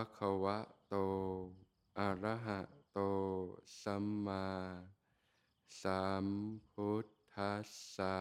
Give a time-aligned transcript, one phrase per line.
[0.00, 0.58] ะคะวะ
[0.88, 0.94] โต
[1.98, 2.98] อะระหะโต
[3.82, 4.46] สัมมา
[5.82, 6.26] สัม
[6.70, 8.18] พุทธัสสะ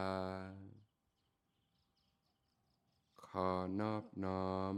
[3.27, 3.49] ขอ
[3.79, 4.75] นอบน้อม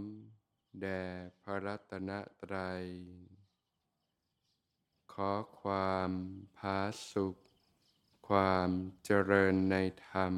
[0.82, 1.04] แด่
[1.42, 2.86] พระรัตนตรัย
[5.14, 6.12] ขอความ
[6.58, 6.80] ผา
[7.12, 7.36] สุข
[8.30, 8.70] ความ
[9.06, 9.76] เจริญใน
[10.10, 10.36] ธรรม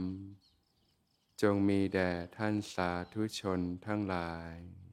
[1.42, 4.87] จงมีแด่ท่านสาธุชนทั้งหลาย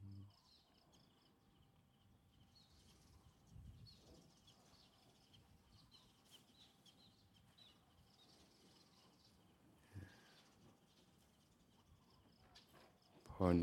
[13.53, 13.57] ล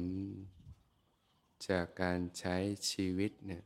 [1.68, 2.56] จากการใช้
[2.90, 3.64] ชีวิตเนี่ย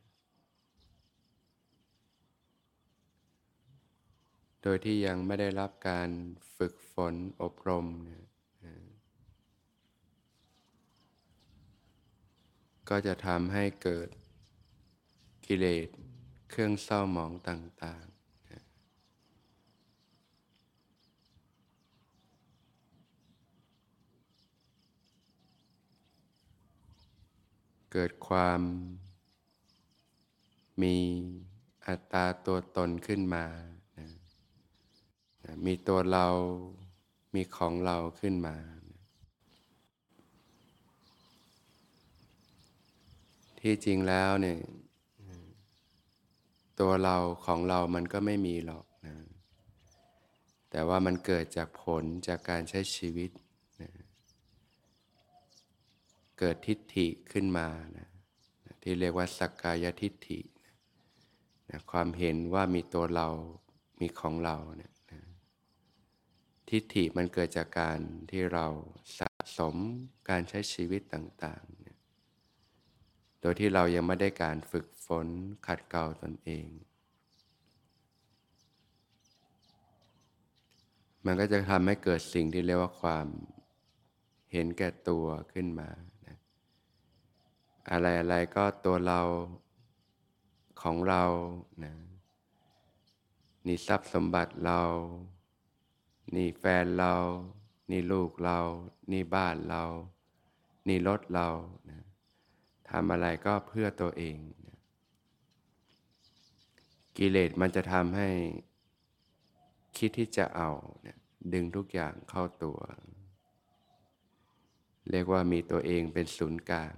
[4.62, 6.10] โดยที่ยังไม่ได้รับการ
[6.56, 8.24] ฝึกฝนอบรมเนี่ย
[12.88, 14.08] ก็จะทำให้เกิด
[15.46, 15.88] กิเลส
[16.50, 18.16] เครื่องเศร้าหมองต่าง ๆ
[27.98, 28.60] เกิดความ
[30.82, 30.96] มี
[31.86, 33.44] อัตตาตัวตนขึ้นมา
[33.98, 34.08] นะ
[35.66, 36.26] มีตัวเรา
[37.34, 38.56] มีของเราขึ้นมา
[43.60, 44.58] ที่จริงแล้วเนี่ย
[46.80, 49.16] ตัวเราของเรามันก็ไม่มีหรอกนะ
[50.70, 53.30] แต่ว่ามันเกิดจากผลจากการใช้ชีวิต
[56.38, 58.08] เกิดทิฏฐิขึ้นมานะ
[58.82, 60.40] ที่เรียกว่าสักกายทิฏฐิ
[61.70, 63.28] นะความเห็นว่ามีตัวเรา
[64.00, 65.22] มีของเราเนี่ยนะ
[66.70, 68.66] ทิฏฐิมันเกิดจากการที่เรา
[69.18, 69.76] สะสม
[70.28, 71.76] การใช้ชีวิตต่างๆ
[73.40, 75.26] โดยที่เรายังไม่ได้การฝึกฝน
[75.66, 76.68] ขัดเกลาตนเอง
[81.26, 83.26] มันก็จะทำให้เกิดสิ่งที่เรียกว่าความ
[84.52, 85.88] เห็นแก่ตัวขึ้นมา
[87.90, 89.20] อะไรอะไรก็ตัวเรา
[90.82, 91.24] ของเรา
[91.82, 91.92] นะ
[93.66, 94.82] นี่ทรัพย์สมบัติเรา
[96.34, 97.14] นี่แฟนเรา
[97.90, 98.58] นี่ลูกเรา
[99.12, 99.82] นี่บ้านเรา
[100.88, 101.48] นี่รถเรา
[101.90, 102.00] นะ
[102.90, 104.36] ทำอะไรก็เพื่อตัวเอง
[107.16, 108.28] กิเลสมันจะทำให้
[109.96, 110.70] คิดที่จะเอา
[111.02, 111.18] เนี่ย
[111.52, 112.78] ดึงทุกอย่างเข้าตัว
[115.10, 116.94] เรียกว่ามีตัวเองเป็นศูนย์กลาง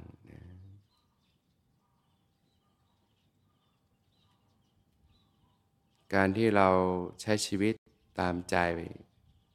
[6.15, 6.69] การที่เรา
[7.23, 7.75] ใช้ชีวิต
[8.21, 8.57] ตามใจ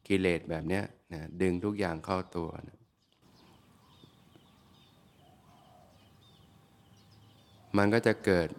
[0.08, 0.82] กิเลสแบบนี้
[1.14, 2.80] นะดึงทุกอย่างเข้าตัวนะ
[7.78, 8.50] มันก็จะเกิด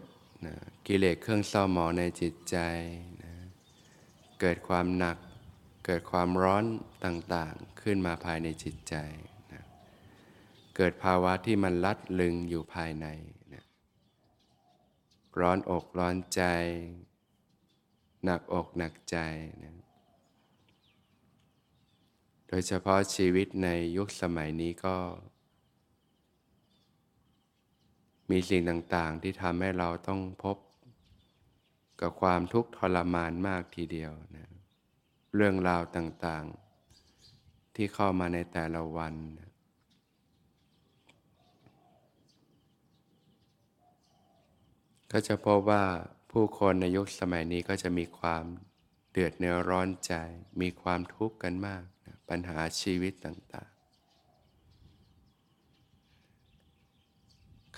[0.47, 0.54] นะ
[0.87, 2.56] กิเลสเครื่องเศร้าหมองในจิตใจ
[3.22, 3.34] นะ
[4.41, 5.19] เกิดความหนัก
[5.87, 6.65] เกิดความร้อน
[7.04, 8.94] ต่างๆ ขึ้นมาภายในจิตใจ
[9.53, 9.62] นะ
[10.77, 13.06] เกิดภาวะที่มันลัดลึงอยู่ภายใน
[13.54, 13.65] นะ
[15.41, 16.43] ร้อนอกร้อนใจ
[18.24, 19.16] หนักอกหนักใจ
[19.62, 19.74] นะ
[22.48, 24.96] โดยเฉพาะชีวิตในยุคสมัยนี้ก็
[28.30, 30.56] มีสิ่งต่างๆที่ทำให้เราต้องพบ
[32.00, 34.50] กับความทุกข์ทรมานมากทีเดียวนะ
[35.34, 39.50] เรื่องราวต่างๆ ที่เข้ามาในแต่ละวันนะ
[45.10, 45.84] ก็จะพบว่า
[46.39, 48.45] ผู้คนในยุคสมัยนี้ก็จะมีความ
[49.13, 50.15] เดือดเนื้อร้อนใจ
[50.60, 53.71] มีความทุกข์กันมากนะปัญหาชีวิตต่าง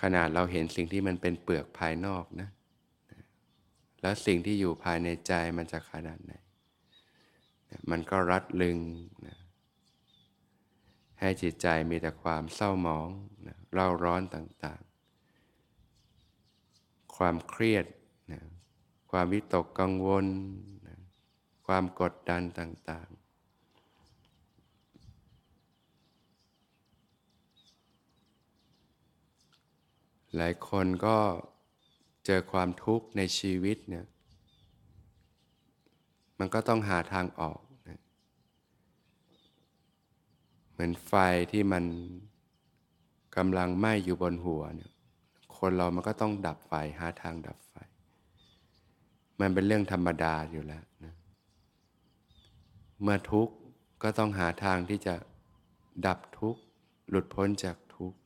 [0.00, 2.48] ขนาดเราเห็นสิ่งที่มันเป็นเปลือกภายนอกนะ
[4.00, 6.32] แล้วสิ่งที่อยู่ภายในใจมันจะขนาดไหน
[7.90, 8.78] มันก็รัดลึง
[9.26, 9.38] นะ
[11.20, 13.08] ให้จิตใจมีแต่ความเศร้าหมอง
[13.46, 17.86] นะเร่าร้อนต่างๆ ความเครียด
[19.18, 20.26] ความวิตกกังวล
[21.66, 23.16] ความกดดันต่างๆ
[30.36, 31.16] หลายคนก็
[32.26, 34.06] เจอความทุกข์ในชีวิตเนี่ย
[36.38, 38.00] มันก็ต้องหาทางออกนะ
[40.72, 41.12] เหมือนไฟ
[41.52, 41.84] ที่มัน
[43.36, 44.90] กำลังไหม้อยู่บนหัวเนี่ย
[45.56, 47.75] คนเรามันก็ต้องดับไฟหาทางดับไฟ
[49.40, 51.14] มันเป็นเรื่องธรรมดาอยู่แล้วนะ
[53.02, 53.54] เมื่อทุกข์
[54.02, 55.14] ก็ต้องหาทางที่จะ
[56.06, 56.60] ดับทุกข์
[57.10, 58.18] หลุดพ้นจากทุกข์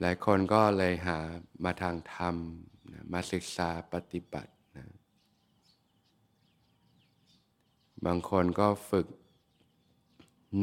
[0.00, 1.18] หลายคนก็เลยหา
[1.64, 2.36] มาทางธรรม
[2.92, 4.86] นะมาศึกษาปฏิบัตินะ
[8.04, 9.06] บางคนก็ฝึก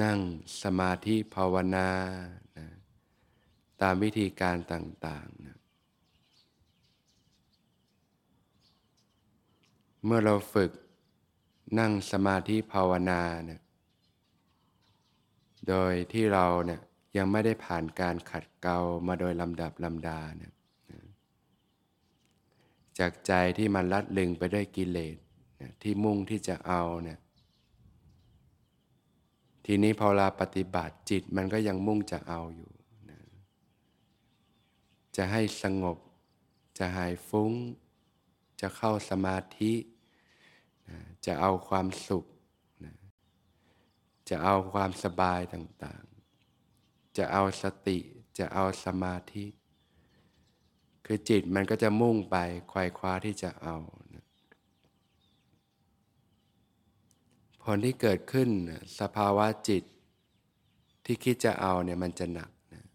[0.03, 0.19] นั่ง
[0.63, 1.89] สมาธิภาวนา
[2.57, 2.67] นะ
[3.81, 5.57] ตามวิธีการต่าง ๆนะ
[10.05, 10.71] เมื่อเราฝึก
[11.79, 13.61] นั่งสมาธิภาวนาเนี่ย
[15.67, 16.81] โดยที่เราเนี่ย
[17.17, 18.77] ยังไม่ได้ผ่านการขัดเกลา
[19.07, 20.53] มาโดยลำดับลำดาเนี่ย
[22.99, 25.17] จากใจที่มันลัดลึงไปด้วยกิเลส
[25.81, 27.19] ที่มุ่งที่จะเอาเนี่ย
[29.65, 32.71] ทีนี้พอเราปฏิบัติจิตมันก็ยังมุ่งจะเอาอยู่
[35.15, 35.97] จะให้สงบ
[36.77, 37.51] จะหายฟุ้ง
[38.61, 39.73] จะเข้าสมาธิ
[40.89, 42.25] นะจะเอาความสุข
[42.83, 42.93] นะ
[44.29, 47.99] จะเอาความสบายต่างๆ จะเอาสติ
[48.37, 49.45] จะเอาสมาธิ
[51.05, 52.35] คือจิตมันก็จะมุ่งไป
[52.71, 53.77] ควายคว้าที่จะเอา
[54.15, 54.25] นะ
[57.61, 58.49] ผลที่เกิดขึ้น
[58.99, 59.83] สภาวะจิต
[61.05, 62.85] ที่คิดจะเอาเนี่ยมันจะหนักนะ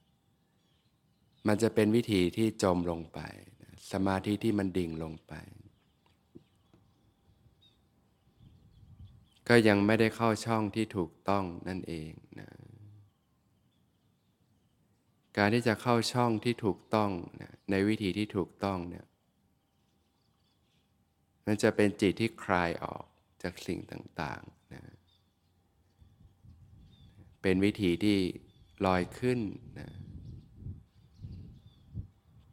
[1.47, 3.21] มันจะเป็นวิธีที่จมลงไป
[3.93, 5.33] สมาธิที่มันดิ่งลงไป
[9.49, 12.49] ก็ยังไม่ได้เข้าช่องที่ถูกต้องนั่นเองนะ
[15.37, 17.11] การที่จะเข้าช่องที่ถูกต้อง
[17.41, 19.07] นะในวิธีที่ถูกต้องเนี่ย
[21.47, 23.05] มันจะเป็นจิตที่คลายออก
[23.43, 24.83] จากสิ่งต่างๆนะ
[27.43, 28.19] เป็นวิธีที่
[28.87, 29.39] ลอยขึ้น
[29.79, 29.91] นะ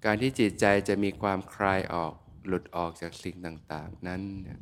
[0.06, 2.14] การที่จิตใจจะมีความคลายออก
[2.48, 4.60] หลุดออกจากสิ่งต่าง ๆ นั้นเนี่ย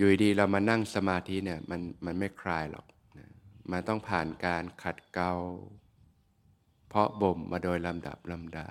[0.00, 2.86] อยู่ดีเรามานั่งสมาธิเนี่ยมันมันไม่คลายหรอก
[3.18, 3.30] นะ
[3.70, 5.32] มันต้องผ่านการขัดเกลา
[6.88, 8.68] เพาะบ่มมาโดยลำดับลำดา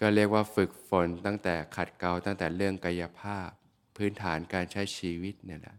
[0.00, 3.48] ก็เรียกว่าฝึกฝนตั้งแต่ขัดเกลาตั้งแต่เรื่องกายภาพ
[3.96, 5.76] พื้นฐานการใช้ชีวิตเนี่ยแหละ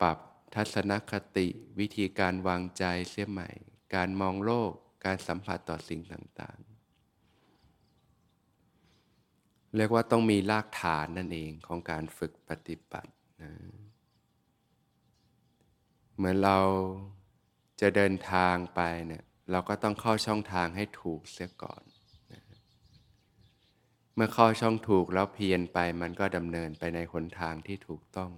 [0.00, 0.18] ปรับ
[0.54, 1.48] ทัศนคติ
[1.78, 3.50] วิธีการวางใจเสียใหม่
[3.94, 4.72] การมองโลก
[5.04, 6.68] การสัมผัสต่อสิ่งต่างๆ
[9.76, 13.12] เรียกว่าต้องมีรากฐานนั่นเองของการฝึกปฏิบัติ
[13.42, 13.52] นะ
[16.16, 16.58] เหมือนเรา
[17.80, 21.82] จะเดินทางไปเนี่ยเราก็ต้องเข้าช่องทางให้ถูกเสียก่อน
[24.14, 28.30] เมื่อเข้าช่องถูกแล้วเพียรไปมันก็ดำเนินไปในหนทางที่ถูกต้อง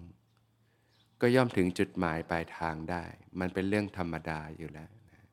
[1.20, 3.04] ก็ย่อมถึงจุดหมายปลายทางได้
[3.40, 5.24] มันเป็นเรื่องธรรมดาอยู่แล้วนะ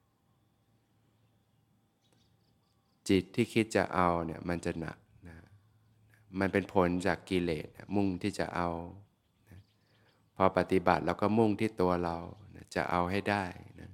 [3.10, 5.07] จิตที่คิดจะเอาเนี่ยมันจะหนักนะ
[6.40, 8.70] มันเป็นผลจากกิเลสมุ่งที่จะเอา
[10.36, 12.18] พอปฏิบัติแล้วก็มุ่งที่ตัวเรา
[12.76, 13.46] จะเอาให้ได้
[13.82, 13.92] นะ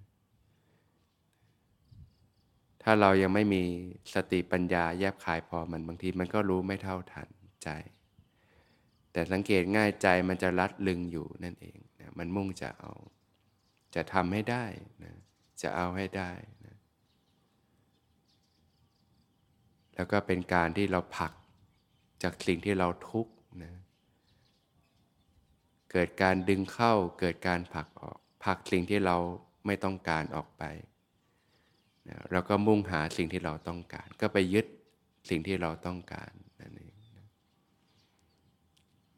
[2.83, 3.63] ถ้าเรายังไม่มี
[4.13, 7.29] สติปัญญาแยบคายพอมันบางทีมันก็รู้ไม่เท่าทัน
[7.63, 7.69] ใจ
[9.11, 12.91] แต่สังเกตง่ายใจมันจะรัดลึงอยู่นั่นเองนะมันมุ่งจะเอา
[13.95, 14.65] จะทำให้ได้
[15.03, 15.13] นะ
[15.61, 16.31] จะเอาให้ได้
[16.65, 16.75] นะ
[19.95, 21.33] แล้วก็เป็นการที่เราผลัก
[22.23, 23.73] จากสิ่งที่เราทุกข์นะ
[25.91, 29.17] เกิดการดึงเข้าเกิดการผลักออกผลักสิ่งที่เรา
[29.65, 30.63] ไม่ต้องการออกไป
[32.09, 34.65] นะเราก็มุ่งหาสิ่งที่เราต้องการ ก็ไปยึด
[35.29, 37.27] สิ่งที่เราต้องการนั่นเองนะ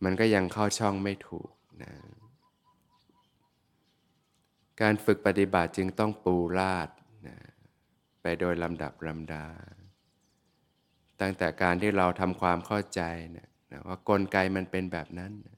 [0.04, 1.52] มันก็ยังเข้าช่องไม่ถูก
[1.84, 1.94] นะ
[4.82, 6.90] การฝึกปฏิบัติจึงต้องปูราด
[7.28, 7.38] นะ
[8.22, 9.46] ไปโดยลำดับลำดา
[11.22, 13.02] ตั้งแต่การที่เราทำความเข้าใจ
[13.38, 15.56] นะนะว่ากลไกมันเป็นแบบนั้นนะ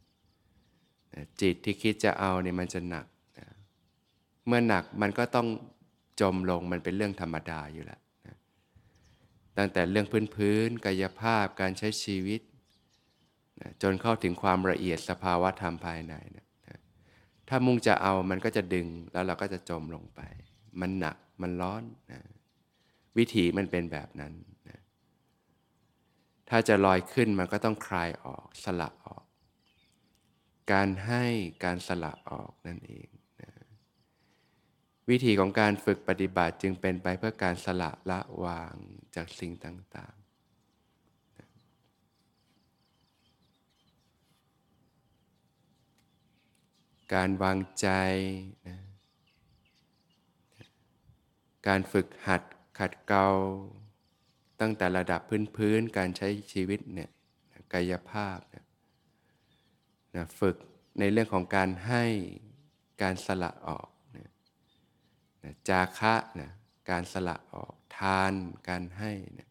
[1.42, 3.06] จิตที่คิดจะเอาเนี่ยมันจะหนัก
[3.40, 3.48] นะ
[4.48, 5.48] เมื่อหนักมันก็ต้อง
[6.22, 8.36] จมลงมันเป็นเรื่องธรรมดาอยู่แล้วนะ
[9.58, 12.42] ตั้งแต่เรื่องพื้นพื้นกายภาพการใช้ชีวิต
[13.62, 16.80] นะจนเข้าถึงความละเอียดสภาวะธรรมภายในนะนะ
[17.50, 20.22] ถ้ามุ่งจะเอามันก็จะดึงแล้วเราก็จะจมลงไป
[20.82, 22.22] มันหนักมันร้อนนะ
[23.18, 24.34] วิถีมันเป็นแบบนั้น
[24.70, 24.80] นะ
[26.50, 29.24] ถ้าจะลอยขึ้นมันก็ต้องคลายออกสลับออก
[30.72, 31.26] การให้
[31.64, 33.10] การสละออกนั่นเอง
[33.42, 33.52] นะ
[35.10, 38.76] วิธีของการฝึกปฏิบัติจึงเป็นไปเพื่อการสละละวาง
[39.16, 40.28] จากสิ่งต่างๆ
[47.14, 47.88] การวางใจ
[48.68, 48.78] นะ
[51.68, 52.42] การฝึกหัด
[52.80, 53.30] ขัดเกลา
[54.62, 55.22] ตั้งแต่ระดับ
[55.58, 57.10] พื้นๆ การใช้ชีวิตเนี่ย
[57.74, 58.66] กายภาพเนี่ย
[60.16, 60.56] นะฝึก
[61.00, 62.04] ในเรื่องของการให้
[63.02, 64.32] การสละออกนะ
[65.44, 66.52] นะจาคะนะ
[66.90, 68.34] การสละออกทาน
[68.70, 69.50] การให้นะ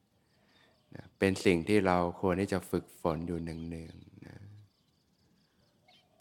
[0.95, 4.37] นะเป็นสิ่งที่เราควรที่จะฝึกฝนอยู่เนืองๆนะ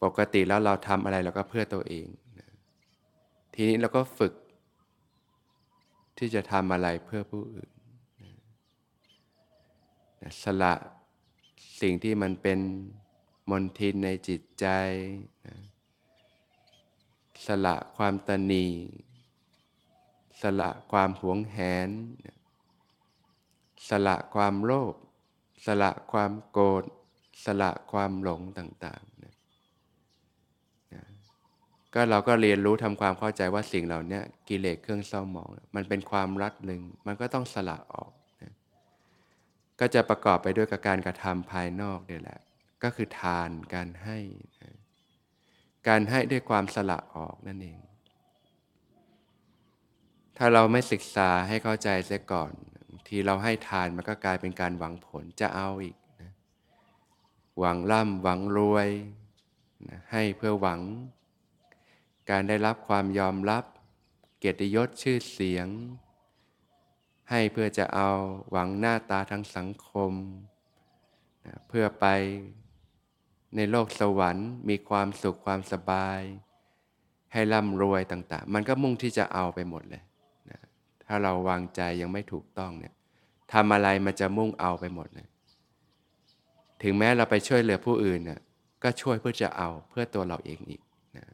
[0.02, 2.06] ปกติแล้วเราทำอะไรเราก็เพื่อตัวเอง
[2.40, 2.48] นะ
[3.54, 4.32] ทีนี้เราก็ฝึก
[6.18, 7.70] ที่จะทำอะไรเพื่อผู้อื่น
[10.42, 10.74] สละ
[11.80, 12.58] สิ่งที่มันเป็น
[13.50, 14.66] มนทินในจิตใจ
[15.46, 15.56] นะ
[17.46, 18.66] สละความตนี
[20.42, 21.88] สละความหวงแหน
[23.88, 24.94] สละความโลภ
[25.66, 26.84] สละความโกรธ
[27.44, 29.34] สละความหลงต่างๆนะ
[30.94, 31.02] นะ
[31.94, 38.10] ก็เราก็เรียนรู้ทำความเข้าใจว่าสิ่งเหล่านี้กิเลสเครื่องเศร้าหมอง มันเป็นความรัดลึง มันก็ต้องสละออก
[39.80, 42.40] ก็จะประกอบไปด้วยกับการกระทำภายนอกเนี่แหละ
[42.82, 44.18] ก็คือทานการให้
[45.88, 47.78] การให้ด้วยความสละออกนั่นเอง
[50.36, 52.52] ถ้าเราไม่ศึกษาให้เข้าใจเสียก่อน
[53.08, 56.32] ทีเราให้ทานมันก็กลายเป็นการหวังผลจะเอาอีกนะ
[57.58, 58.88] หวังร่ำหวังรวย
[59.88, 60.80] นะให้เพื่อหวัง
[62.30, 63.64] การได้รับความยอมรับ
[64.38, 65.68] เกียรติยศชื่อเสียง
[67.30, 68.08] ให้เพื่อจะเอา
[68.50, 70.12] หวังหน้าตาทางสังคม
[71.46, 72.06] นะเพื่อไป
[73.56, 76.20] ในโลกสวรรค์มีความสุขความสบาย
[77.32, 80.02] ให้ร่ำรวยต่าง ๆ มันก็มุ่งที่จะเอาไปหมดเลย
[80.50, 80.60] นะ
[81.04, 82.94] ถ้าเราวางใจยังไม่ถูกต้องเนี่ย
[83.52, 85.28] ทำอะไรมันจะมุ่งเอาไปหมดเลย
[86.82, 88.40] ถึงแม้เราไปช่วยเหลือผู้อื่นน่ะ
[88.82, 90.82] ก็ช่วยเพื่อจะเอาเพื่อตัวเราเองอีก
[91.16, 91.24] นะ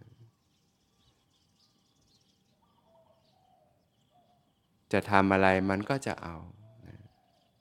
[4.93, 6.37] จะทำอะไรมันก็จะเอา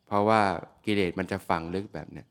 [0.07, 0.41] เพราะว่า
[0.85, 2.27] กิเลสมันจะฝังลึกแบบเนี้ย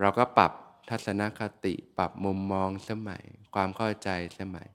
[0.00, 0.52] เราก็ปรับ
[0.90, 3.22] ทัศนคติปรับมุมมองสมัย
[3.54, 4.68] ความเข้าใจสมัย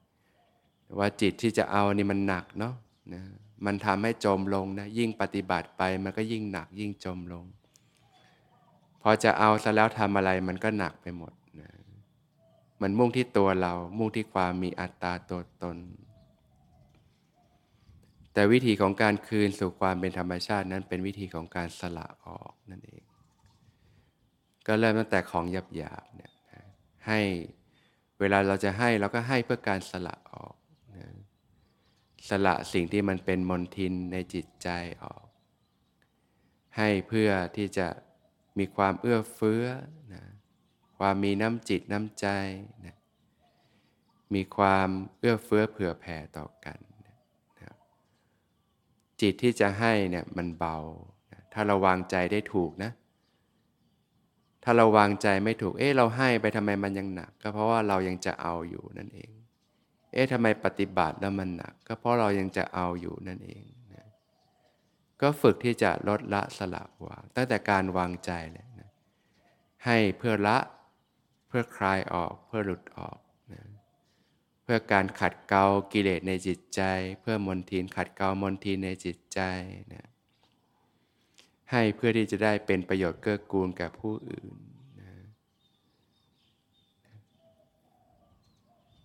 [1.00, 2.76] ว่าจิตที่จะเอานี่มันหนักเนาะ
[3.14, 3.24] นะ
[3.66, 7.46] มันทำให้จมลงนะยิ่งปฏิบัติไปมันก็ยิ่งหนักยิ่งจมลง
[9.02, 11.70] พอจะเอาซะแล้วทำอะไรมันก็หนักไปหมดนะ
[12.82, 15.78] มันมุ่งที่ตัวเรามุ่งที่ความมีอัตตาตัวตน
[18.36, 23.04] แต่วิธีของการคืนสู่ความเป็นธรรมชาตินั้นเป็นวิธีของการสละออกนั่นเอง
[24.68, 26.34] ก็เริ่มตั้งแต่ของหยาบๆเนี่ย
[27.08, 27.20] ให้
[28.20, 30.56] เวลาเราจะให้เราก็ให้เพื่อการสละออก
[30.96, 31.08] นะ
[32.30, 34.70] สละสิ่งที่มันเป็นมนทินในจิตใจ
[35.04, 35.26] ออก
[36.78, 37.88] ให้เพื่อที่จะ
[38.58, 39.66] มีความเอื้อเฟื้อ
[40.14, 40.24] นะ
[40.98, 42.28] ความมีน้ำจิตน้ำใจ
[42.86, 42.98] นะ
[44.34, 44.90] มีความ
[45.20, 46.80] เอื้อเฟื้อเผื่อแผ่ต่อกัน
[49.22, 50.78] จิตที่จะให้เนี่ยมันเบา
[51.54, 52.92] ถ้าเราวางใจได้ถูกนะ
[54.64, 59.32] ถ้าเราวางใจไม่ถูก เอ๊ะเราให้ไปทำไมมันยังหนัก ก็เพราะว่าเรายังจะเอาอยู่นั่นเอง
[60.14, 63.64] เอ๊ะทำไมปฏิบัติแล้วมันหนัก ก็เพราะเรายังจะเอาอยู่นั่นเอง
[63.96, 64.08] นะ
[65.22, 68.90] ก็ฝึกที่จะลดละสละวาง ตั้งแต่การวางใจเลยนะ
[69.86, 70.58] ให้เพื่อละ
[71.48, 73.18] เพื่อคลายออก เพื่อหลุดออก
[74.68, 76.82] เพื่อการขัดเกลากิเลสในจิตใจ
[77.22, 79.40] เพื่อมนทินขัดเกลามนทินในจิตใจ
[79.94, 80.08] นะ
[81.72, 84.48] ให้เพื่อที่จะได้เป็นประโยชน์เกื้อกูลแก่ผู้อื่น
[85.02, 85.12] นะ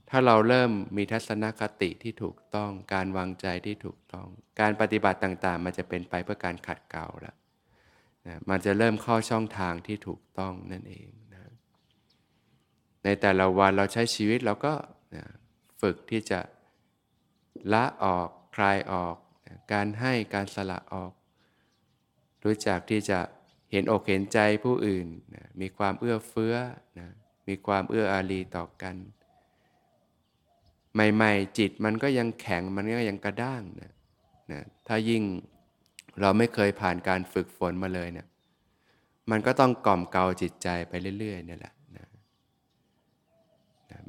[0.09, 4.27] ถ้าเราเริ่มมีทัศนคติที่ถูกต้องการวางใจที่ถูกต้อง
[4.61, 7.37] การปฏิบัติต่างๆ มันจะเป็นไปเพื่อการขัดเกลาแล้ว
[8.27, 11.43] นะมันจะเริ่มเข้าช่องทางที่ถูกต้องนั่นเองนะ
[13.05, 14.75] ในแต่ละวันเราใช้ชีวิตเราก็
[15.17, 15.25] นะ
[15.81, 16.41] ฝึกที่จะ
[17.73, 19.17] ละออกคลายออก
[19.73, 21.13] การให้การสละออก
[22.45, 23.19] รู้จักที่จะ
[23.71, 26.55] เห็นอกเห็นใจผู้อื่นนะมีความเอื้อเฟื้อ
[26.99, 27.09] นะ
[27.49, 28.97] มีความเอื้ออารีต่อกัน
[30.95, 33.93] ใหม่ๆจิตมันก็ยังแข็งมันก็ยังกระด้างนะ
[34.53, 35.23] นะถ้ายิ่ง
[36.21, 38.27] เราไม่เคยผ่านการฝึกฝนมาเลยเนะี่ย
[39.31, 41.75] มันก็ต้องกล่อมเกลาจิตใจไปเรื่อยๆนี่แหละ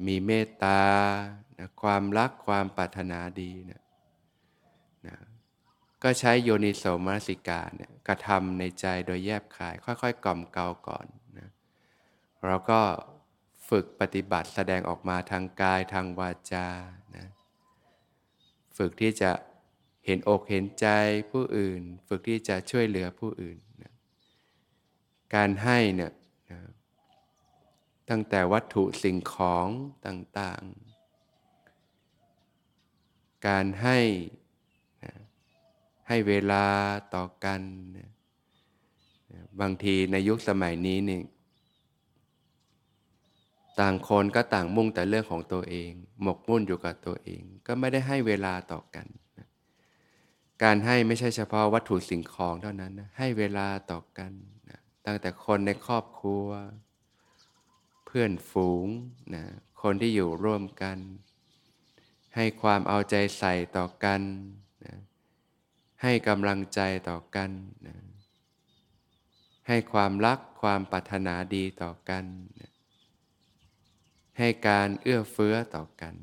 [0.06, 0.82] มีเมตตา
[1.58, 3.82] นะความรักความปรารถนาดีนะ
[5.06, 5.16] นะ
[6.02, 11.06] ก็ใช้โยนิโสมนสิกาเนี่ยกระทำในใจโดยแยบคาย ค่อยๆ กล่อมเกลาก่อน
[11.38, 11.48] นะ
[12.46, 12.80] เราก็
[13.68, 16.68] ฝฝึกปฏิบัติแสดงออกมาทางกายทางวาจา
[17.16, 17.26] นะ
[18.76, 19.30] ฝึกที่จะ
[20.06, 20.86] เห็นอกเห็นใจ
[21.30, 23.92] ผู้อื่น ฝึกที่จะช่วยเหลือผู้อื่นนะ
[25.34, 26.12] การให้เนี่ย
[26.50, 26.60] นะ
[28.10, 29.68] ตั้งแต่วัตถุสิ่งของ
[30.06, 33.98] ต่างๆ การให้
[36.08, 36.66] ให้เวลา
[37.14, 37.60] ต่อกัน
[39.60, 41.20] บางทีในยุคสมัยนี้นี่
[43.80, 45.90] ต่างคนก็ต่างมุ่งแต่เรื่องของตัวเอง
[46.22, 49.06] หมกมุ่นอยู่กับตัวเอง ก็ไม่ได้ให้เวลาต่อกัน
[50.62, 54.32] การให้ไม่ใช่เฉพาะวัตถุสิ่งของเท่านั้นนะให้เวลาต่อกัน
[54.70, 56.46] นะตั้งแต่คนในครอบครัว
[58.16, 58.86] พื่อนฝูง
[59.34, 59.44] นะ
[59.82, 60.98] คนที่อยู่ร่วมกัน
[62.36, 64.20] ให้ความเอาใจใส่ต่อกัน
[64.84, 64.96] นะ
[66.02, 67.50] ให้กำลังใจต่อกัน
[67.86, 67.96] นะ
[69.68, 72.24] ให้ความรักความปรารถนาดีต่อกัน
[72.60, 72.70] นะ
[74.38, 76.14] ให้การเอื้อเฟื้อต่อกัน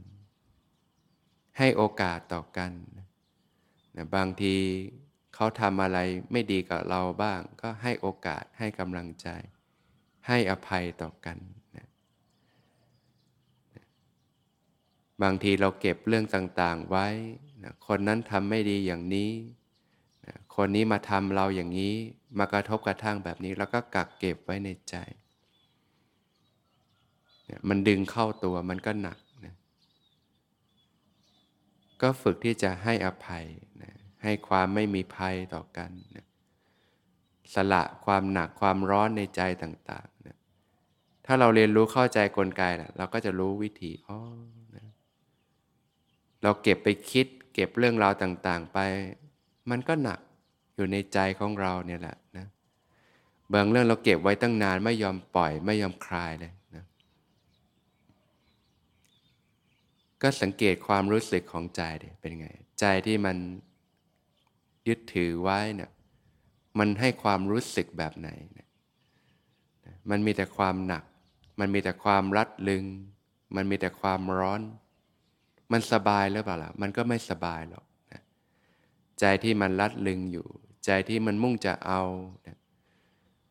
[1.57, 4.55] ให้โอกาสต่อกันนะบางที
[5.35, 5.99] เขาทำอะไร
[6.31, 9.27] ไม่ดีกับเราบ้าง ก็ให้โอกาสให้กำลังใจ
[10.27, 11.37] ให้อภัยต่อกัน
[11.77, 11.87] นะ
[15.23, 17.07] บางทีเราเก็บเรื่องต่างๆไว้
[17.63, 19.31] นะคนนั้นทำไม่ดีอย่างนี้
[20.25, 21.95] นะคนนี้มาทำเราอย่างนี้
[22.37, 24.95] มากระทบกระทั่งแบบนี้ แล้วก็กักเก็บไว้ในใจ
[27.69, 29.55] มันดึงเข้าตัวมันก็หนักนะ
[32.01, 33.45] ก็ฝึกที่จะให้อภัย
[33.83, 36.25] นะให้ความไม่มีภัยต่อกันนะ
[37.53, 40.37] สละความหนักความร้อนในใจต่างๆนะ
[41.25, 44.19] ถ้าเราเรียนรู้เข้าใจกลไกนะเราก็จะรู้วิธีอ๋อ
[46.43, 48.77] เราเก็บไปคิด เก็บเรื่องราวต่างๆ ไป
[49.69, 50.19] มันก็หนัก
[50.75, 52.47] อยู่ในใจของเราเนี่ยแหละนะ
[53.53, 56.85] บางเรื่องเราเก็บไว้ตั้งนานไม่ยอมปล่อยไม่ยอมคลายเลยนะ
[60.21, 61.81] ก็สังเกตความรู้สึกของใจ
[62.21, 62.47] เป็นไง
[62.79, 63.37] ใจที่มัน
[64.87, 65.91] ยึดถือไว้เนี่ย
[66.79, 68.29] มันให้ความรู้สึกแบบไหน
[70.09, 71.03] มันมีแต่ความหนัก
[71.59, 72.83] มันมีแต่ความรัดลึง
[73.55, 74.61] มันมีแต่ความร้อน
[75.71, 78.21] มันสบายหรือเปล่าล่ะ มันก็ไม่สบายหรอกนะ
[79.19, 80.47] ใจที่มันรัดลึงอยู่
[80.85, 82.01] ใจที่มันมุ่งจะเอา
[82.47, 82.57] นะ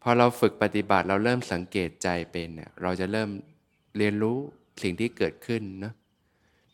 [0.02, 3.28] พอเราฝึกปฏิบัติเราเริ่มสังเกตใจเป็นเนี่ยเราจะเริ่ม
[3.96, 4.38] เรียนรู้
[4.82, 5.94] สิ่งที่เกิดขึ้นเนาะ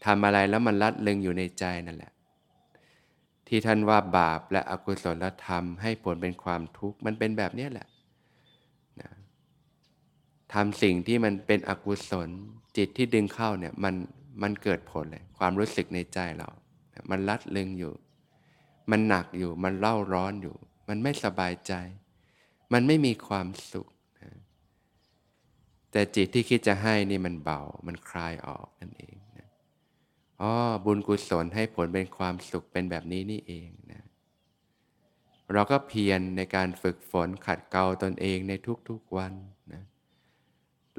[0.04, 2.12] ทำอะไรแล้วมันลัดลึงอยู่ในใจนั่นแหละ
[3.48, 7.86] ที่ท่านว่าบาปและอกุศลธรรมให้ผลเป็นความทุกข์มันเป็นแบบนี้แหละ
[9.00, 9.10] นะ
[10.52, 12.28] ทำสิ่งที่มันเป็นอกุศล
[12.76, 13.94] จิตที่ดึงเข้าเนี่ยมัน
[14.42, 16.48] มันเกิดผลเลย ความรู้สึกในใจเรา
[17.10, 17.94] มันลัดลึงอยู่
[18.90, 20.56] มันหนักอยู่ มันเล่าร้อนอยู่
[20.88, 21.72] มันไม่สบายใจ
[22.72, 23.88] มันไม่มีความสุข
[24.20, 24.30] นะ
[25.90, 29.16] แต่จิตที่คิดจะให้นี่มันเบา มันคลายออกนั่นเอง
[30.42, 30.52] อ๋อ
[30.84, 34.02] บุญกุศลให้ผลเป็นความสุขเป็นแบบนี้นี่เองนะ
[35.52, 38.52] เราก็เพียรในการฝึกฝนขัดเกลาตนเองใน
[38.88, 39.32] ทุกๆวัน
[39.72, 39.82] นะ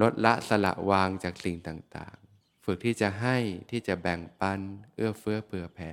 [0.02, 2.25] ลดละสละวางจากสิ่งต่างๆ
[2.66, 3.38] ฝึกที่จะให้
[3.72, 4.60] ที่จะแบ่งปัน
[4.96, 5.90] เอื้อเฟื้อเผื่อแผ่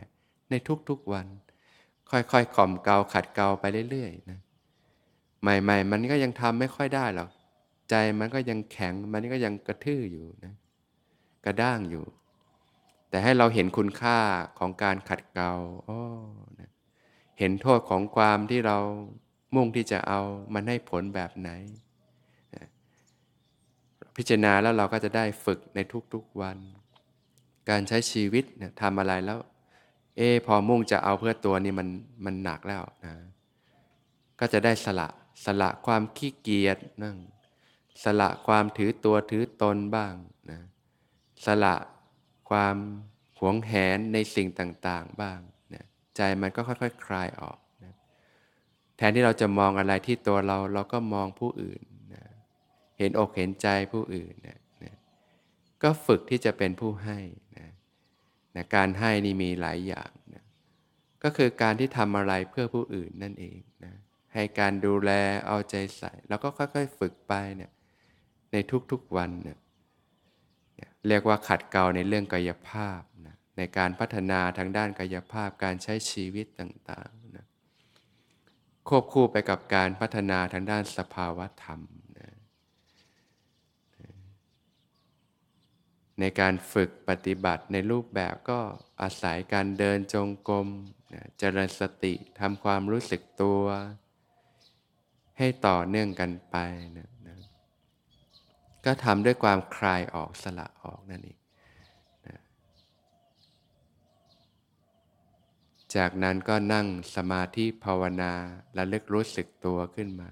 [0.50, 0.54] ใน
[0.88, 1.26] ทุกๆวัน
[2.10, 4.38] ค่อยๆข่อมเกาขัดเกลาไปเรื่อยๆนะ
[5.42, 7.30] ใหม่ๆ มันก็ยังทำไม่ค่อยได้หรอก
[7.90, 10.54] ใจมันก็ยังแข็งมันก็ยังกระทื่ออยู่นะ
[11.44, 12.04] กระด้างอยู่
[13.10, 14.18] แต่ให้เราเห็นคุณค่า
[14.58, 15.52] ของการขัดเกลา
[15.88, 16.00] อ้
[16.60, 16.70] นะ
[17.38, 18.78] เห็นโทษของความที่เรา
[19.54, 20.20] มุ่งที่จะเอา
[20.54, 21.50] มันให้ผลแบบไหน
[24.16, 25.78] พิจารณาแล้วเราก็จะได้ฝึกใน
[26.12, 26.56] ทุกๆวัน
[27.70, 29.38] การใช้ชีวิตเนี่ยทำอะไรแล้ว
[30.16, 31.88] เอพอมุ่งจะเอาเพื่อตัวนี่มัน
[32.24, 33.14] มันหนักแล้วนะ
[34.40, 35.08] ก็จะได้สละ
[35.44, 37.16] สละความขี้เกียจนั่ง
[38.04, 40.14] สละความถือตัวถือตนบ้าง
[40.50, 40.60] นะ
[41.46, 41.74] สละ
[42.50, 42.76] ความ
[43.38, 45.38] หวงแหนในสิ่งต่างๆบ้าง
[45.74, 45.84] นะ
[46.16, 47.94] ใจมันก็ค่อยๆคคลายออกนะ
[48.96, 51.82] แทนที่เราจะมองอะไรที่ตัวเราเราก็มองผู้อื่น
[53.02, 54.94] เห็นอกเห็นใจผู้อื่นนะนะ
[55.82, 57.18] ก็ฝึกที่จะเป็นผู้ให้
[57.58, 57.68] นะ
[58.56, 60.44] นะการให้นี่มีหลายอย่างนะ
[61.22, 63.92] ก็คือการที่ทำอะไรเพื่อผู้อื่นนั่นเองนะ
[64.34, 65.10] ให้การดูแล
[65.46, 67.70] เอาใจใส่ แล้วก็ค่อยๆฝึกไปเนี่ย
[68.52, 68.56] ใน
[68.90, 69.58] ทุกๆวันเนี่ย
[71.08, 77.46] เรียกว่าขัดเกลาในเรื่องกายภาพนะในการพัฒนาทางด้านกายภาพการใช้ชีวิตต่างๆนะ
[78.88, 81.80] ควบคู่ไปกับการพัฒนาทางด้านสภาวธรรม
[82.18, 82.30] นะ
[86.22, 88.60] ในการฝึกปฏิบัติในรูปแบบก็
[89.02, 90.68] อาศัยการเดินจงกรม
[91.38, 93.62] เจริญสติทำความรู้สึกตัว
[95.38, 96.56] ให้ต่อเนื่องกันไป
[96.96, 97.38] นะนะ
[98.84, 101.38] ก็ทำด้วยความคลายออกสละออกนั่นเอง
[102.26, 102.38] นะ
[105.96, 108.32] จากนั้นก็นั่งสมาธิภาวนา
[108.74, 110.30] และเลึกรู้สึกตัวขึ้นมา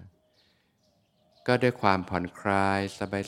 [1.53, 2.81] ก็ด้วยความผ่อนคลาย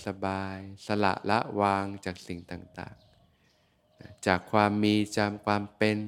[0.06, 5.98] สบายๆสละละวางจากสิ่งต่างๆ จากความมีจำความเป็น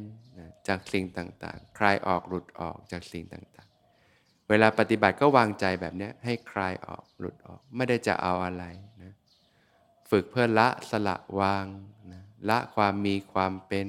[0.69, 8.65] จากสิ่งต่างๆ คลายออกหลุดออกจากสิ่งต่างๆ เวลาปฏิบัติก็วางใจแบบนี้ให้คลายออกหลุดออก ไม่ได้จะเอาอะไร
[9.03, 9.15] นะ
[10.11, 11.67] ฝึกเพื่อละสละวาง
[12.13, 13.89] นะละความมีความเป็น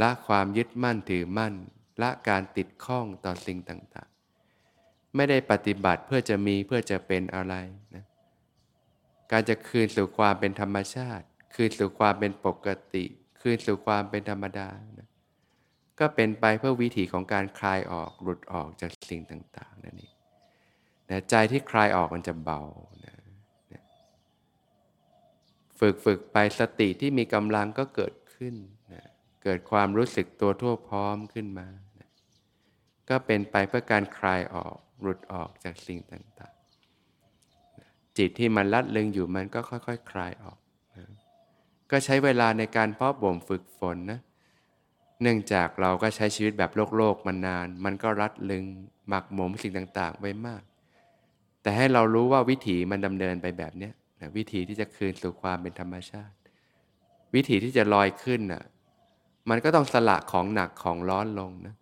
[0.00, 1.54] ละความยึดมั่นถือมั่น
[2.02, 4.11] ละการติดข้องต่อสิ่งต่างๆ
[5.16, 7.54] ไม่ได้ปฏิบัติเพื่อจะมีเพื่อจะเป็นอะไร
[7.94, 8.04] นะ
[9.32, 13.04] การจะคืนสู่ความเป็นธรรมชาติ คืนสู่ความเป็นปกติ
[13.40, 15.08] คืนสู่ความเป็นธรรมดานะ
[16.00, 20.14] ก็เป็นไปเพื่อวิถีของการคลายออกหลุดออกจากสิ่งต่างๆนั่นเอง
[21.10, 22.60] นะใจที่คลายออกมันจะเบา
[23.04, 23.16] นะ
[23.72, 23.82] นะ
[25.78, 28.54] ฝึกฝึกไปสติที่มีกำลังก็เกิดขึ้น
[28.92, 29.04] นะ
[29.42, 32.08] เกิดความรู้สึกตัวทั่วพร้อมขึ้นมานะ
[33.08, 40.58] ก็เป็นไปเพื่อการคลายออกหลุดออกจากสิ่งต่างๆ จิตที่มันลัดลึงอยู่มันก็ค่อยๆคคลายออก
[40.96, 41.04] นะ
[41.90, 44.20] ก็ใช้เวลาในการเพาะบ่มฝึกฝนนะ
[45.22, 48.64] เนื่องจากเราก็ใช้ชีวิตแบบโลกโลกมานาน มันก็รัดลึง
[49.08, 50.62] หมักหมมสิ่งต่างๆ ไว้มาก
[51.62, 56.34] แต่ให้เรารู้ว่าวิถีมันดำเนินไปแบบนี้นะวิถีที่จะคืนสู่ความเป็นธรรมชาติ
[57.34, 58.64] วิถีที่จะลอยขึ้นน่ะ
[59.50, 61.74] มันก็ต้องสละของหนักของร้อนลงนะ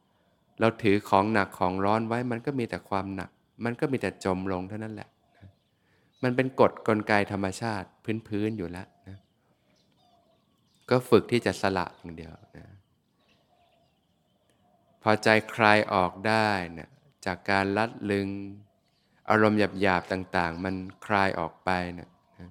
[0.60, 3.30] เราถือของหนักของร้อนไว้มันก็มีแต่ความหนัก
[3.64, 5.08] มันก็มีแต่จมลงเท่านั้นแหละ
[6.22, 7.88] มันเป็นกฎกลไกธรรมชาติ
[8.28, 9.18] พื้นๆอยู่แล้วนะ
[10.90, 12.66] ก็ฝึกที่จะสละอย่างเดียวนะ
[15.02, 16.88] พอใจคลายออกได้นะ
[17.26, 18.28] จากการลัดลึง
[19.30, 20.74] อารมณ์หยาบๆต่างๆ มัน
[21.06, 22.08] คลายออกไปนะ
[22.40, 22.50] นะ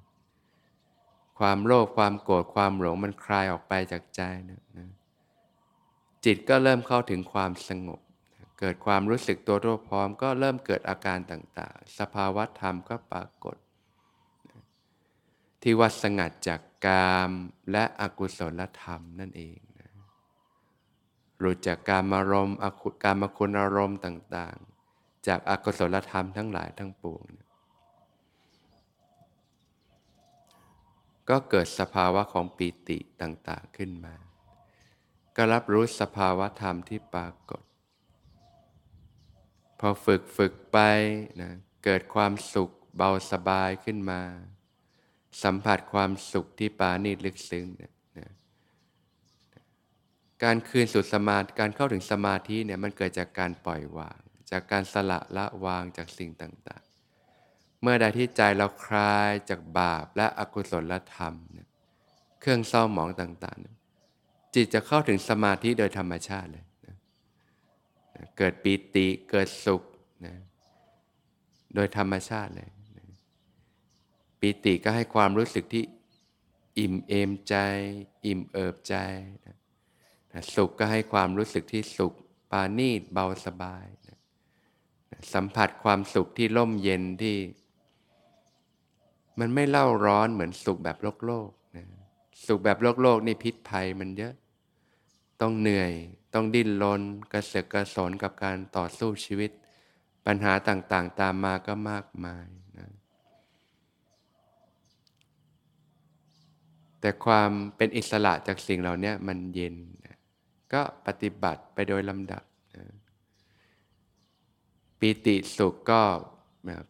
[1.39, 4.89] ความโลภความโกรธความหลงมันคลายออกไปจากใจนะนะ
[6.25, 7.99] จิตก็เริ่มเข้าถึงความสงบ
[8.59, 13.55] เกิดความรู้สึกตัวทั่วพร้อม ก็เริ่มเกิดอาการต่างๆ สภาวะธรรมก็ปรากฏ
[15.61, 17.31] ที่วัดสงัดจากกาม
[17.71, 19.59] และอกุศลธรรมนั่นเอง
[21.39, 22.49] หลุดจากการมารม
[23.03, 27.27] การมาคุณอารมณ์ต่างๆ จากอากุศลธรรมทั้งหลายทั้งปวง
[31.29, 34.15] ก็เกิดสภาวะของปีติต่างๆขึ้นมา
[35.41, 37.63] ก็รับรู้สภาวะธรรมที่ปรากฏ
[39.79, 40.77] พอฝึกฝึกไป
[41.41, 41.51] นะ
[41.83, 44.21] เกิดความสุขเบาสบายขึ้นมา
[45.43, 48.31] สัมผัสความสุขที่ปานีลึกซึ้งนะ
[50.43, 54.19] การคืนสู่สมาธิการเข้าถึงสมาธิเนี่ยมันเกิดจากการปล่อยวาง
[54.51, 61.67] จากการสละละวางจากสิ่งต่างๆ เมื่อใดที่ใจเราคลายจากบาปและอกุศลธรรมเนี่ย
[62.39, 63.78] เครื่องเศร้าหมองต่างๆ
[64.53, 66.95] จิตจะเข้าถึงสมาธิโดยธรรมชาติเลยนะ
[68.37, 69.83] เกิดปีติเกิดสุข
[70.25, 70.35] นะ
[71.75, 73.05] โดยธรรมชาติเลยนะ
[74.39, 75.83] ปีติก็ให้ความรู้สึกที่
[76.79, 77.55] อิ่มเอมใจ
[78.25, 78.95] อิ่มเอิบใจ
[79.45, 79.57] นะ
[80.31, 82.13] นะสุขก็ให้ความรู้สึกที่สุข
[82.51, 84.17] ปานีตเบาสบายนะ
[85.33, 87.37] สัมผัสความสุขที่ร่มเย็นที่
[89.39, 91.49] มันไม่เล่าร้อนเหมือนสุขแบบโลกโลก
[92.45, 94.33] สุขแบบโลกโลกนี่พิษภัยมันเยอะ
[95.41, 95.91] ต้องเหนื่อย
[96.33, 99.51] ต้องดิ้นรนกระเสือกกระสนกับการต่อสู้ชีวิต
[100.25, 102.47] ปัญหาต่างๆ ตามมาก็มากมาย
[102.77, 102.87] นะ
[106.99, 109.75] แต่ความเป็นอิสระจากสิ่งเหล่านี้มันเย็น
[110.73, 112.43] ก็ปฏิบัติไปโดยลำดับ
[112.75, 112.85] นะ
[114.99, 116.01] ปีติสุขก็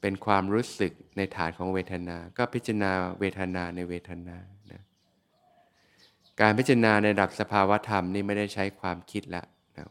[0.01, 4.37] เป็นความรู้สึกในฐานของเวทนา ก็พิจารณาเวทนาในเวทนา
[6.41, 9.43] การพิจารณาในระดับสภาวธรรมนี่ไม่ได้ใช้ความคิดละ
[9.77, 9.87] นะ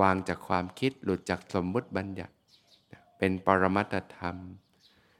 [0.00, 2.34] วางจากความคิดหลุดจากสมมุติบัญญัติ
[2.92, 4.36] นะเป็นปรมัตธรรม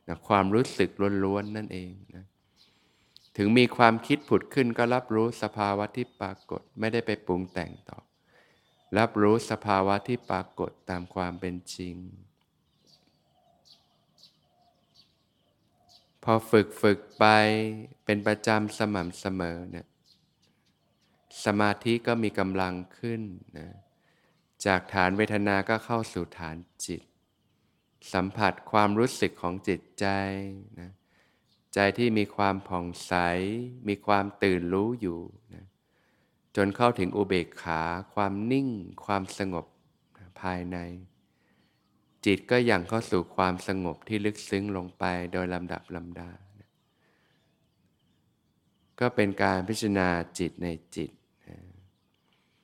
[0.08, 0.90] นะความรู้สึก
[1.24, 2.24] ล้วนๆนั่นเองนะ
[3.36, 7.98] ถึงมีความคิดผุดขึ้นก็รับรู้สภาวะที่ปรากฏไม่ได้ไปปรุงแต่งต่อ
[8.98, 11.96] รับรู้สภาวะที่ปรากฏตามความเป็นจริง
[16.24, 17.24] พอฝึกฝึกไป
[18.04, 19.86] เป็นประจำสม่ำเสมอเนี่ย
[21.44, 23.22] สมาธิก็มีกำลังขึ้น
[23.58, 23.68] นะ
[24.66, 27.00] จากฐานเวทนาก็เข้าสู่ฐานจิต
[28.12, 30.06] สัมผัสความรู้สึกของจิตใจ
[30.80, 30.90] นะ
[31.74, 33.14] ใจที่มีความผ่องใส
[33.88, 35.20] มีความตื่นรู้อยู่
[35.54, 35.64] นะ
[36.56, 37.82] จนเข้าถึงอุเบกขา
[38.14, 38.68] ความนิ่ง
[39.04, 39.66] ความสงบ
[40.40, 40.78] ภายใน
[42.26, 46.30] จิตก็ยังเข้าสู่ความสงบที่ลึกซึ้งลงไปโดยลำดับลำดา
[49.00, 51.10] ก็เป็นการพิจารณาจิตในจิต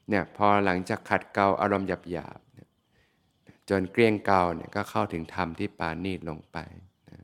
[0.08, 6.58] เนี่ยพอหลังจากขัดเกลาอารมณ์หยาบๆจนเกลี้ยงเกลาเนี่ยก็เข้าถึงธรรมที่ปานีตลงไป
[7.10, 7.20] นะ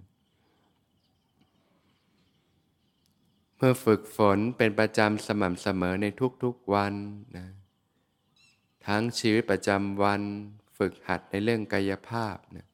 [3.57, 6.07] เมื่อฝึกฝนเป็นประจำสม่ำเสมอใน
[6.45, 6.95] ทุกๆวัน
[7.39, 7.49] นะ
[8.87, 10.23] ทั้งชีวิตประจำวัน
[10.79, 12.67] ฝึกหัดในเรื่องกายภาพนะ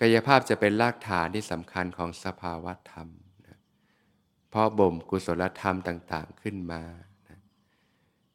[0.00, 3.08] กายภาพจะเป็นรากฐานที่สำคัญของสภาวะธรรม
[3.46, 3.58] นะ
[4.50, 6.82] เพราะบ่มกุศลธรรมต่าง ๆขึ้นมา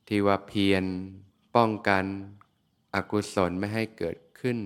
[0.08, 0.84] ที่ว่าเพียร
[1.56, 2.06] ป้องกัน
[2.96, 4.58] อกุศลไม่ให้เกิดขึ้น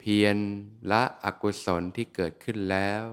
[0.00, 0.36] เพียร
[0.90, 3.04] ละอกุศลที่เกิดขึ้นแล้ว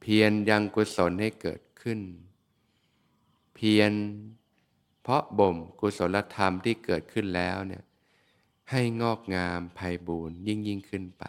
[0.00, 2.00] เพียรยังกุศลให้เกิดขึ้น
[3.54, 3.92] เพียร
[5.02, 7.84] เพราะบ่มกุศลธรรมที่เกิดขึ้นแล้วเนี่ย
[8.70, 11.24] ให้งอกงามไพบูรยิ่งยิ่งขึ้นไป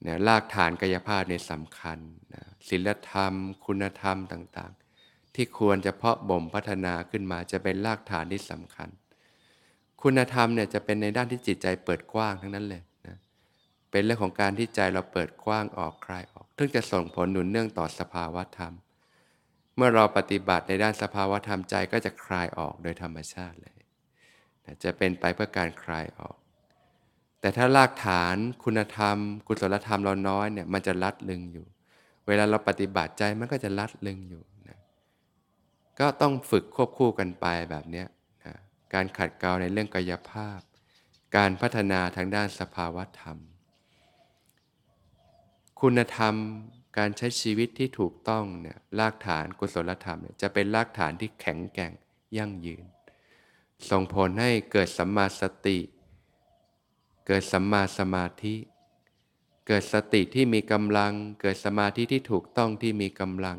[0.00, 1.98] เนี่ยรากฐานกายภาพในสำคัญ
[2.34, 3.32] นะศิลธรรม
[3.64, 4.83] คุณธรรมต่างๆ
[5.34, 8.88] ที่ควรจะเพาะบ่มพัฒนาขึ้นมาจะเป็นรากฐานที่สำคัญ
[10.02, 13.16] คุณธรรมเนี่ยจะเป็นในด้านที่จิตใจเปิดกว้างทั้งนั้นเลยนะ
[13.90, 18.74] เป็นเรื่องของการที่ใจเราเปิดกว้างออกคลายออกซึ่งจะส่งผลหนุนเนื่องต่อสภาวะธรรม
[19.76, 23.72] เมื่อเราปฏิบัติในด้านสภาวะธรรมใจก็จะคลายออกโดยธรรมชาติเลย
[24.84, 26.36] จะเป็นไปเพื่อการคลายออก
[27.40, 29.16] แต่ถ้ารากฐานคุณธรรม
[29.46, 31.66] กุศลธรรมเราน้อยเนี่ยมันจะลัดลึงอยู่
[32.26, 34.42] เวลาเราปฏิบัติใจมันก็จะลัดลึงอยู่
[36.00, 38.04] ก็ต้องฝึกควบคู่กันไปแบบนี้
[38.44, 38.56] นะ
[38.94, 40.60] การขัดเกลาในเรื่องกายภาพ
[41.36, 43.38] การพัฒนาทางด้านสภาวธรรม
[45.80, 46.34] คุณธรรม
[46.98, 51.92] การใช้ชีวิตที่ถูกต้องเนี่ยรากฐานกุศลธรรมเนี่ยจะเป็นรากฐานที่แข็งแกร่ง
[52.36, 52.84] ยั่งยืน
[53.90, 55.78] ส่งผลให้เกิดสัมมาสติ
[57.26, 58.56] เกิดสัมมาสมาธิ
[59.66, 63.58] เกิดสติที่มีกำลัง เกิดสมาธิที่ถูกต้องที่มีกำลัง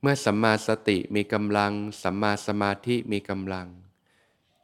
[0.00, 3.68] เมื่อสัมมาสติมีกำลัง สัมมาสมาธิมีกำลัง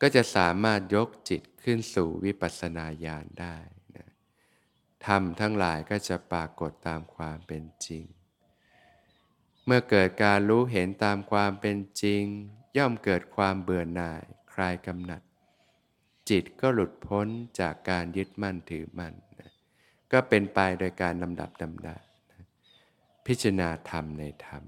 [0.01, 3.57] ก็จะสามารถยกจิตขึ้นสู่วิปัสสนาญาณได้
[3.96, 4.09] นะ
[5.07, 8.05] ธรรมทั้งหลายก็จะปรากฏตามความเป็นจริง
[9.64, 12.22] เมื่อเกิดการรู้เห็นตามความเป็นจริง
[12.77, 14.22] ย่อมเกิดความเบื่อหน่าย
[14.53, 15.22] คลายกำหนัด
[16.31, 17.27] จิตก็หลุดพ้น
[17.61, 19.53] จากการยึดมั่นถือมั่นนะ
[20.12, 21.96] ก็เป็นไปโดยการลำดับดำดา
[22.31, 22.42] นะ
[23.27, 24.64] พิจารณาธรรมในธรรม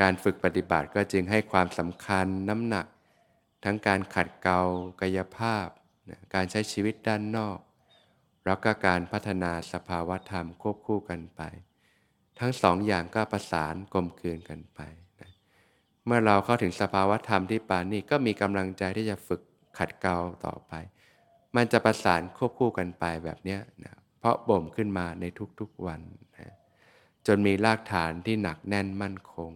[0.00, 2.86] การฝึกปฏิบัติก็จึงให้ความสำคัญน้ำหนัก
[3.64, 4.60] ทั้งการขัดเกลา
[5.00, 5.68] กายภาพ
[6.10, 7.58] นะการใช้ชีวิตด้านนอก
[8.44, 11.42] แล้วก็การพัฒนาสภาวธรรมควบคู่กันไป
[12.40, 14.80] ทั้งสองอย่างก็ประสานกลมกลืนกันไป
[16.06, 19.40] เมื่อเราเข้าถึงสภาวธรรมที่ปานี่ก็มีกำลังใจที่จะฝึก
[19.78, 20.72] ขัดเกลาต่อไป
[21.56, 25.24] มันจะประสานควบคู่กันไปแบบนี้นะเพราะบ่มขึ้นมาใน
[25.60, 26.00] ทุกๆวัน
[26.36, 26.54] นะ
[27.26, 29.52] จนมีรากฐานที่หนักแน่นมั่นคง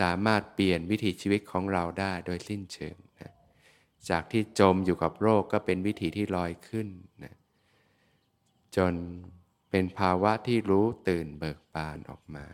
[0.00, 3.32] สามารถเปลี่ยนวิถีชีวิตของเราได้โดยสิ้นเชิงนะ
[4.10, 6.88] จากที่จมอยู่กับโรคก็เป็นวิถีที่ลอยขึ้น
[7.24, 7.34] นะ
[8.76, 8.94] จน
[9.70, 12.46] เป็นภาวะที่รู้ตื่นเบิกบานออกมา